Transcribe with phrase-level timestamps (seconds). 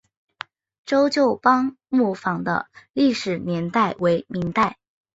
[0.83, 4.79] 周旧邦木坊的历史年代为明代。